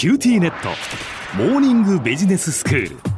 [0.00, 0.70] QTnet。
[1.36, 3.09] モーニングビジネススクール。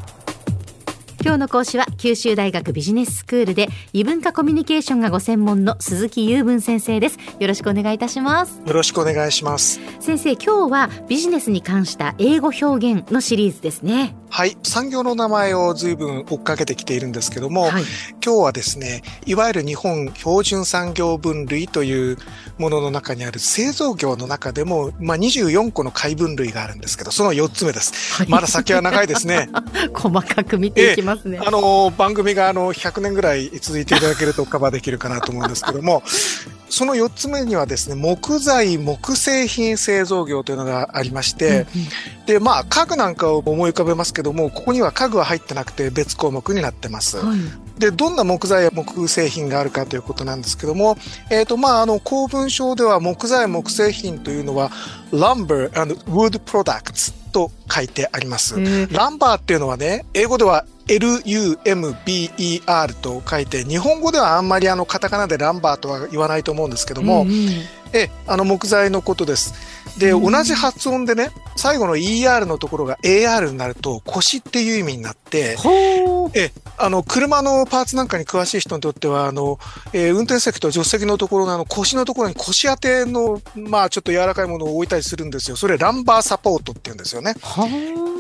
[1.25, 7.19] 今日の講師は九州大学ビジネススクールで異文化コミュニケーションがご専門の鈴木雄文先生です。
[7.39, 8.61] よろしくお願いいたします。
[8.67, 9.81] よろしくお願いします。
[10.01, 14.17] 先生今日はビジネスに関した英語表現のシリーズですね。
[14.31, 14.57] はい。
[14.63, 17.83] 産業の名前を随分追っかけてきているんですけども、はい、
[18.25, 22.17] 今日はですねいわゆる日本標準産業分類という
[22.57, 29.51] ものの中にある製造業の中でも、まあ、24個の解分類があるんですけどその4つ目です、はい、まだ先は長いですね。
[29.93, 36.03] 細かく見ていきますね、あの番組があの100年ぐらい続いていただけるとカバーできるかなと思うんですけども
[36.69, 41.67] その4つ目にはですね木材木製品製造業というのがありまして、
[42.27, 47.19] でまあ家具なんかを思い浮かべますけどもここには家具は入ってなくて別項目になってます。
[47.19, 47.37] はい
[47.83, 50.97] で、どんな木材や木製品があるかということなんですけども、
[51.31, 54.71] えっ、ー、と、まあ、あの、公文書では木材木製品というのは、
[55.11, 58.55] lumber and wood products と書いてあります。
[58.93, 60.65] ランバーっていうのはね、英語では
[60.99, 67.35] LUMBER と書いて、日本語ではあんまりあのカタカナでランバーとは言わないと思うんですけども、うんうん、
[67.93, 69.55] え、あの木材のことです。
[69.99, 75.57] で、同じ発音でね、最後の ER のところが AR になると腰っていう意味になって、
[76.35, 79.59] え、あの、車のパーツなんかに詳しい人にとっては、あの、
[79.93, 85.57] えー、運転席と助手席のところのあの腰のところに腰当ての、まあちょっと柔らかいものを置いたりするんですよ。
[85.57, 87.35] それランバーサポートって言うんですよね。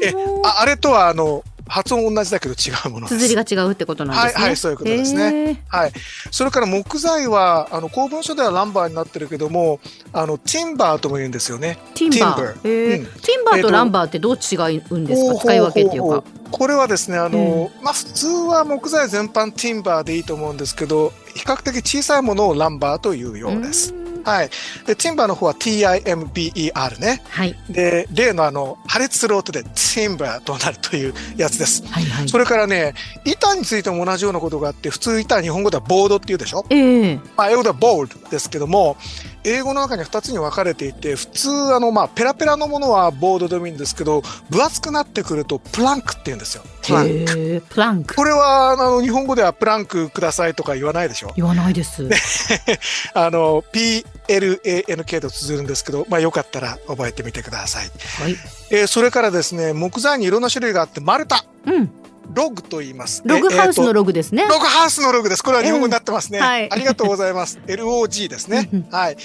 [0.03, 0.13] え、
[0.45, 4.43] ああれとはあの、発音同じだけど違うもの綴りが違うってことなんですね。
[4.43, 5.63] はい、はい、そういうことですね。
[5.69, 5.93] はい。
[6.31, 9.81] それから木材は、あの、公文書ではランバーになってるけども、
[10.13, 11.79] あの、ティンバーとも言うんですよね。
[11.95, 12.59] ティンバー。
[12.59, 14.57] ティンバー,、ティンバーとランバーってどう違
[14.91, 16.25] うんですか、使い分けっていうか。
[16.51, 23.95] これはですね、あの、まあ、普通は木材全般ティンバーでいいと思うんですけど、比較的小さいものをランバーというようです。
[24.25, 24.51] はい。
[24.87, 27.23] で、ティンバーの方は TIMBER ね。
[27.29, 27.57] はい。
[27.69, 31.85] で、例のあの、破裂する音でティンバーとなるというやつです。
[31.87, 32.29] はいはい。
[32.29, 36.65] それからね、板についても同じようなことがあって、普通板は日本語ではボードって言うでしょ？
[36.71, 38.97] ええー、まあ、英語ではボールですけども、
[39.45, 46.63] 英語の中には2つに分かれていて、普通、あの、まあ、ペラペラのものはボードでもいいんですけど、分厚くなってくると、プランクって言うんですよ。
[46.83, 47.63] プランク。
[47.69, 48.15] プランク。
[48.15, 52.03] これは、あの、日本語ではプランクくださいとか言わないでしょ言わないです。
[53.15, 57.91] あの、PLANK と綴るんですけど、まあ、よかったら覚えてみてください。
[58.23, 58.37] はい。
[58.71, 61.37] えー、それからですね、木材にいろんな種類があって、丸太。
[61.67, 61.91] うん。
[62.35, 63.23] ログと言います。
[63.25, 64.47] ログハウスのログですね。
[64.49, 65.43] ログハウスのログです。
[65.43, 66.41] これは日本語になってますね。
[66.41, 67.59] はい、ありがとうございます。
[67.67, 68.69] LOG ですね。
[68.91, 69.17] はい。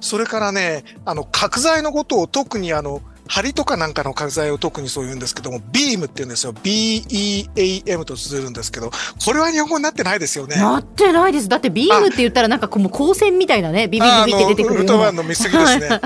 [0.00, 6.54] それからね、あの、角材のことを特にあの、梁とかなんかの角材を特にそう言うんですけども、ビームって言うんですよ。
[6.62, 10.56] B-E-A-M と綴るんですけど、これは日本語になってないですよね。
[10.56, 11.48] なってないです。
[11.48, 15.88] だってビームって言ったらなんかこう光線みたいなね、ビビビビって出てくるウルトラマンの見過ぎですね。
[15.88, 16.00] はい。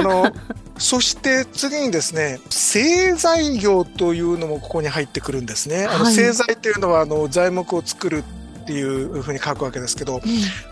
[0.00, 0.32] あの、
[0.78, 5.86] そして次にですね、製材業というのもここに入ってくるんですね。
[5.86, 8.24] あの製材っていうのはあの材木を作る
[8.64, 10.20] っていうふうに書くわけですけど、うん、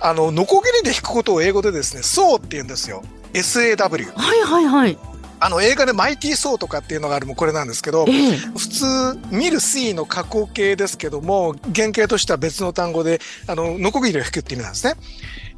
[0.01, 3.03] あの、ノコギリで引くことを英語でですね、ソーって言うんですよ。
[3.35, 3.77] SAW。
[4.15, 4.99] はいはいはい。
[5.45, 14.95] あの映画でマイティー・ソーとかっていうのがあるもこれなんですけど、えー、普通見る C の加工形ですけども原型としては別の単語であのノコギリを引くって意味なんですね。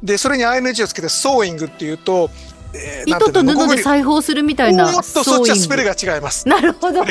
[0.01, 2.54] でそれに ING をつけてソーイングっていうとえー、
[3.05, 4.91] 糸と布で裁縫するみたいな。
[4.91, 6.47] もっとそっちはスペルが違います。
[6.47, 7.03] なるほど。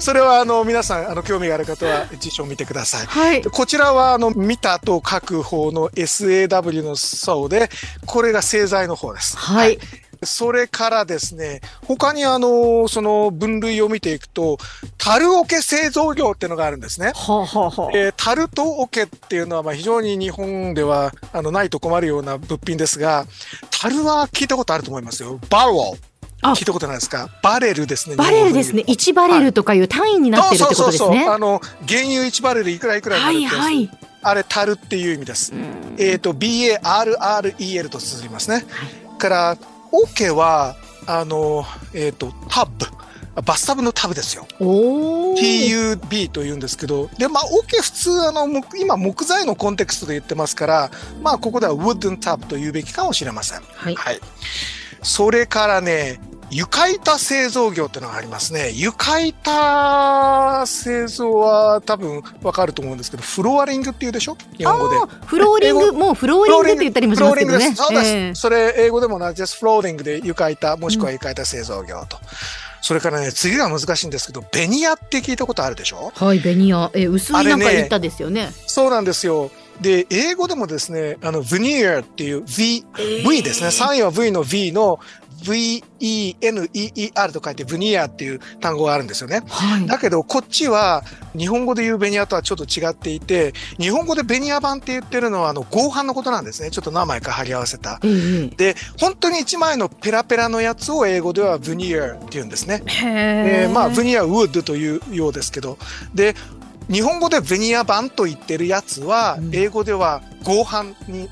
[0.00, 3.06] それはあの皆さんあの興味がある方は辞書を見てください。
[3.06, 3.42] はい。
[3.42, 7.70] こちらはあの見たと書く方の SAW の層で、
[8.06, 9.36] これが製材の方です。
[9.36, 14.58] はい、はいそれからですね、他にあの、その分類を見ていくと、
[14.98, 17.12] 樽桶製造業っていうのがあるんですね。
[17.14, 23.26] はあはあ、えー、樽と桶っていうのはまあ非常に日本ではあのないと困るような物品ですが、
[23.70, 25.38] 樽は聞いたことあると思いますよ。
[25.50, 26.12] バロー。
[26.54, 27.30] 聞いたことないですか？
[27.42, 28.16] バレルですね。
[28.16, 28.82] バレルですね。
[28.86, 31.06] 1バレルとかいう単位になってるってことですね。
[31.06, 33.90] そうそうそうあの、原油1バレルいくらいくらにはいはい。
[34.22, 35.52] あれ、樽っていう意味です。
[35.98, 38.56] えっ、ー、と、BARREL と綴りますね。
[38.56, 39.58] はい、から、
[39.92, 40.76] オ、ケは、
[41.06, 41.64] あの、
[41.94, 42.86] えっ、ー、と、タブ。
[43.44, 44.46] バスタブのタブですよ。
[44.60, 50.90] TUB と言うんですけど、で、まあ、オ、ケ普通、あの、今、木材のコンテクストで言ってますから、
[51.22, 53.62] まあ、ここでは wooden tab と言うべきかもしれません。
[53.62, 53.94] はい。
[53.94, 54.20] はい
[55.02, 56.20] それからね、
[56.54, 58.72] 床板製造業ってのがありますね。
[58.74, 64.36] 床板製造は多分わかると思うんですけど、フロアリングっていうでしょ？
[64.58, 64.96] 日本語で。
[65.24, 67.74] フローリング、もうフローリングって言ったりもしますけどね。
[67.74, 68.08] そうです。
[68.10, 69.56] えー、それ英語でも同じです。
[69.56, 72.18] フローリングで床板、もしくは床板製造業と。
[72.18, 72.28] うん
[72.84, 76.10] それからね、次が難しいんですけど、ベニヤって聞いたことあるでしょ？
[76.16, 76.90] はい、ベニヤ。
[76.94, 79.52] え、薄いなんか板ですよね、ね、そうなんですよ。
[79.80, 82.84] で、英語でもですね、あの、veneer っていう V、
[83.28, 83.68] V ですね。
[83.68, 85.00] 3位は V の V の
[85.42, 89.42] V-E-N-E-E-R と書いてブニアっていう単語があるんですよね。
[89.48, 91.02] はい、だけど、こっちは
[91.36, 96.70] 日本語で言うベニヤとはちょっと違っていて、日本語でベニヤ版って言ってるのはあの合板のことなんですね。
[96.70, 97.98] ちょっと何枚か貼り合わせた。
[98.02, 102.82] うんうん、で、本当に1枚のペラペラのやつを英語ではブニアって言うんですね。
[103.04, 105.78] えー、まあ、ブニアウッドというようですけど。
[106.14, 106.34] で、
[106.90, 110.84] 日本語でベニヤ版と言ってるやつは、英語では合板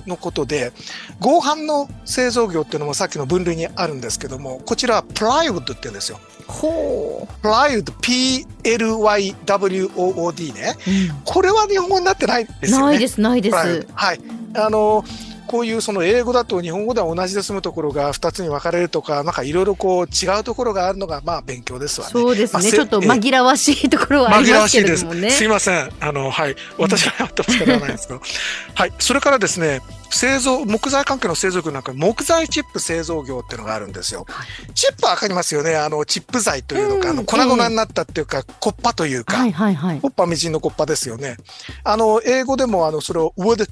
[0.06, 0.72] のことで、
[1.18, 6.18] 合板の製造業っていうのもさっきの分類にあるんですけども、こちらはプライウッドって言うんですよ。
[6.46, 7.42] ほう。
[7.42, 8.52] プライウッド、P-L-Y-W-O-O-D
[10.52, 12.86] ね、うん、これは日本語になってないですよね。
[12.86, 13.56] ないです、ないです。
[13.94, 14.20] はい。
[14.54, 15.04] あの、
[15.50, 22.12] こういうその英語だと日本語では同じで済むところが2つに分かれるとか、なんかいろいろこう違うところがあるのがまあ勉強ですわね。
[22.12, 22.62] そうですね。
[22.62, 25.28] まあ、ちょっと紛らわしいところはありますけれどもね。
[25.30, 25.90] すいません。
[25.98, 26.54] あの、はい。
[26.78, 28.20] 私がやってますからないですけど。
[28.74, 28.92] はい。
[29.00, 29.80] それからですね、
[30.10, 34.26] 製造、木材関係の製造業なんか木材チップ製造業っていうのがあるんですよ。
[34.28, 35.74] はい、チップわかりますよね。
[35.74, 40.00] あの、チップ材というのか、あの、粉々になったっていうか、コッパというか、はいはいはい。
[40.00, 41.38] コッパみじんのコッパですよね。
[41.82, 43.64] あの、英語でもあの、それをウォード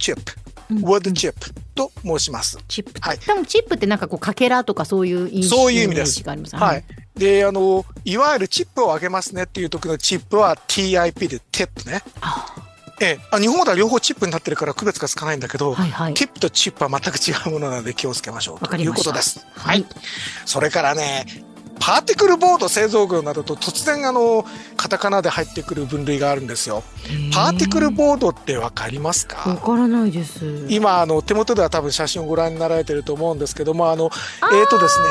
[1.78, 2.58] と申します。
[2.66, 3.00] チップ。
[3.00, 3.18] はい。
[3.18, 6.22] 多分チップってなんかこうかけらとかそういう印象そういう意味です。
[6.24, 6.84] はい。
[7.16, 12.02] で、あの、いわゆるチップを上げますねっていう時のチップは TIP でテップね。
[13.00, 19.46] ええ、あ日本語では両方チップになってるから区別がつかないんだけど、はいはい、チップとチップは全く違うものなので気をつけましょうということです。
[19.54, 19.86] はい。
[20.44, 21.26] それからね、
[21.80, 24.44] パーティクルボード製造業などと突然あの、
[24.76, 26.82] カタカナで入ってくる分類があるんですよ。
[27.32, 29.48] パーティクルボードってわかりますか？
[29.48, 30.66] わからないです。
[30.68, 34.10] 今、あの、手元では多分写真をご覧になられてると思うんですけども、あの、
[34.52, 35.06] えっ、ー、とですね、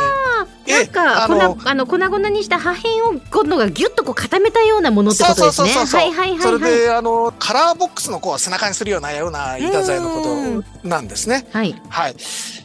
[0.68, 5.70] なんかあのあの粉々にした破片を今度がギュッとこう固めたようなものってことですね。
[5.72, 10.22] はいはいはい、それであのカラーボックスのこう背中にするようなような板材のこ
[10.84, 11.48] となんですね。
[11.54, 11.82] はい。
[11.88, 12.16] はい。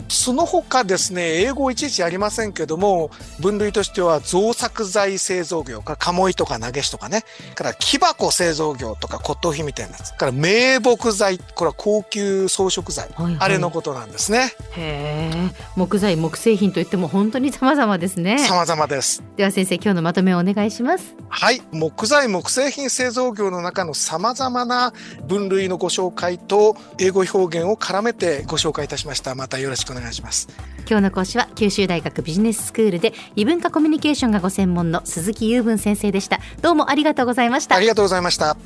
[0.08, 3.10] その他ですね、英語いちいちありませんけども、
[3.40, 14.52] 分類としては造作材製造業か、鴨居とか投げしとかね、から木箱製造業とか骨董品みたいなやつ、から名木材、これは高級装飾材、はいはい、あれのことなんですね。
[14.76, 18.38] へえ、木材、木製品といっても本当に様々ですね。
[18.38, 19.22] 様々です。
[19.36, 21.14] では先生、今日のまとめをお願いします。
[21.28, 24.92] はい、木材、木製品製造業の中の様々な
[25.26, 29.34] 分類のご紹介と英語表現を絡めてご紹介いたしました。
[29.34, 30.48] またよろしくお願いします。
[30.88, 36.40] 今日の講師は九州大学ビジネススクールで異文化コミュニケーションがご専門の鈴木雄文先生でした。
[36.60, 37.76] どうもありがとうございました。
[37.76, 38.56] ありがとうございました。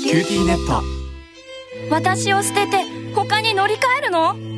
[0.00, 0.82] QTnet。
[1.90, 2.78] 私を捨てて
[3.14, 4.57] 他に乗り換えるの？